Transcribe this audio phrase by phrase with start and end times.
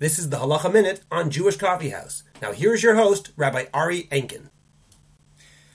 [0.00, 2.22] This is the Halacha Minute on Jewish Coffee House.
[2.40, 4.48] Now, here's your host, Rabbi Ari Enkin.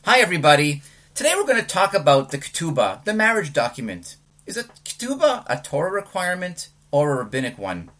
[0.05, 0.81] Hi, everybody.
[1.13, 4.15] Today we're going to talk about the ketubah, the marriage document.
[4.45, 7.91] Is a ketubah a Torah requirement or a rabbinic one?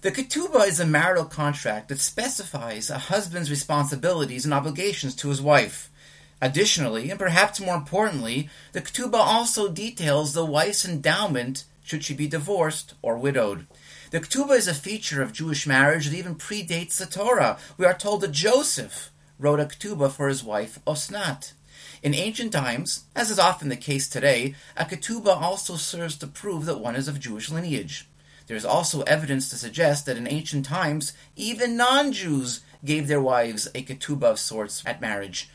[0.00, 5.42] The ketubah is a marital contract that specifies a husband's responsibilities and obligations to his
[5.42, 5.90] wife.
[6.40, 12.28] Additionally, and perhaps more importantly, the ketubah also details the wife's endowment should she be
[12.28, 13.66] divorced or widowed.
[14.10, 17.58] The ketubah is a feature of Jewish marriage that even predates the Torah.
[17.76, 21.52] We are told that Joseph wrote a ketubah for his wife Osnat.
[22.02, 26.66] In ancient times, as is often the case today, a ketubah also serves to prove
[26.66, 28.08] that one is of Jewish lineage.
[28.46, 33.20] There is also evidence to suggest that in ancient times, even non Jews gave their
[33.20, 35.48] wives a ketubah of sorts at marriage.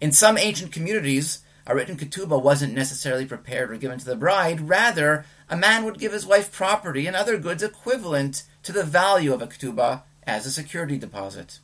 [0.00, 4.68] In some ancient communities, a written ketubah wasn't necessarily prepared or given to the bride.
[4.68, 9.34] Rather, a man would give his wife property and other goods equivalent to the value
[9.34, 11.58] of a ketubah as a security deposit.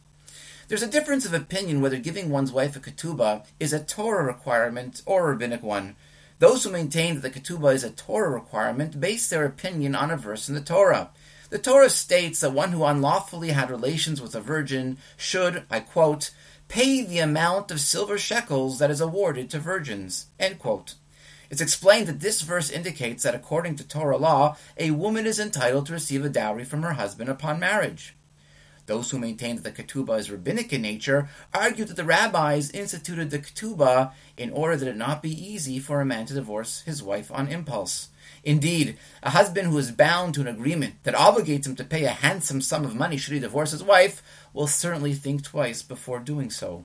[0.68, 5.00] There's a difference of opinion whether giving one's wife a ketubah is a Torah requirement
[5.06, 5.96] or a rabbinic one.
[6.38, 10.18] Those who maintain that the ketubah is a Torah requirement base their opinion on a
[10.18, 11.08] verse in the Torah.
[11.48, 16.30] The Torah states that one who unlawfully had relations with a virgin should, I quote,
[16.68, 20.26] pay the amount of silver shekels that is awarded to virgins.
[21.50, 25.86] It's explained that this verse indicates that according to Torah law, a woman is entitled
[25.86, 28.14] to receive a dowry from her husband upon marriage.
[28.84, 33.30] Those who maintain that the ketubah is rabbinic in nature argue that the rabbis instituted
[33.30, 37.02] the ketubah in order that it not be easy for a man to divorce his
[37.02, 38.08] wife on impulse.
[38.44, 42.10] Indeed, a husband who is bound to an agreement that obligates him to pay a
[42.10, 44.22] handsome sum of money should he divorce his wife
[44.54, 46.84] will certainly think twice before doing so.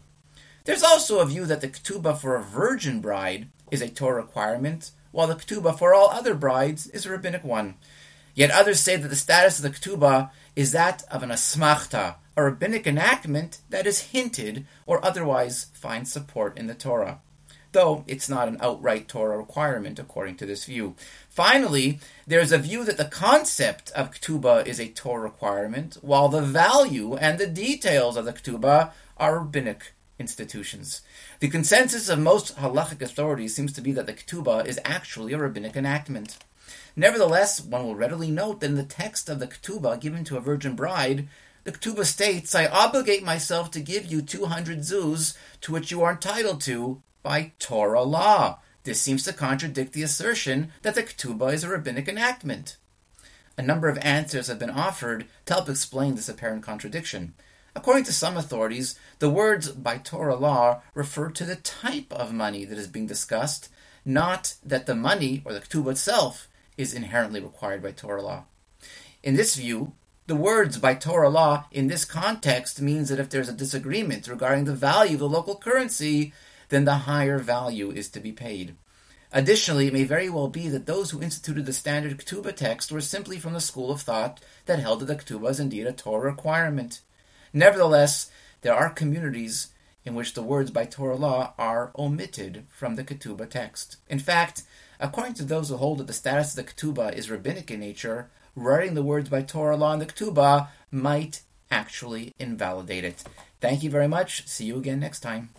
[0.66, 4.92] There's also a view that the ketubah for a virgin bride is a Torah requirement,
[5.12, 7.76] while the ketubah for all other brides is a rabbinic one.
[8.34, 12.44] Yet others say that the status of the ketubah is that of an asmachta, a
[12.44, 17.20] rabbinic enactment that is hinted or otherwise finds support in the Torah.
[17.74, 20.96] Though it's not an outright Torah requirement according to this view.
[21.28, 26.30] Finally, there is a view that the concept of ketubah is a Torah requirement, while
[26.30, 31.02] the value and the details of the ketubah are rabbinic institutions.
[31.40, 35.38] The consensus of most halachic authorities seems to be that the ketubah is actually a
[35.38, 36.38] rabbinic enactment.
[36.96, 40.42] Nevertheless, one will readily note that in the text of the ketubah given to a
[40.42, 41.28] virgin bride,
[41.64, 46.12] the ketubah states, I obligate myself to give you 200 zuz to which you are
[46.12, 48.60] entitled to by Torah law.
[48.84, 52.78] This seems to contradict the assertion that the ketubah is a rabbinic enactment.
[53.58, 57.34] A number of answers have been offered to help explain this apparent contradiction.
[57.76, 62.66] According to some authorities, the words by Torah law refer to the type of money
[62.66, 63.70] that is being discussed,
[64.06, 66.48] not that the money or the ketubah itself
[66.78, 68.44] is inherently required by Torah law.
[69.24, 69.94] In this view,
[70.28, 74.66] the words by Torah law in this context means that if there's a disagreement regarding
[74.66, 76.34] the value of the local currency,
[76.70, 78.76] then the higher value is to be paid.
[79.32, 83.02] Additionally, it may very well be that those who instituted the standard ketubah text were
[83.02, 86.30] simply from the school of thought that held that the ketubah is indeed a Torah
[86.30, 87.02] requirement.
[87.54, 88.32] Nevertheless,
[88.62, 89.70] there are communities
[90.04, 93.98] in which the words by Torah law are omitted from the ketubah text.
[94.10, 94.64] In fact,
[95.04, 98.32] According to those who hold that the status of the ketubah is rabbinic in nature,
[98.56, 103.22] writing the words by Torah law in the ketubah might actually invalidate it.
[103.60, 104.48] Thank you very much.
[104.48, 105.50] See you again next time.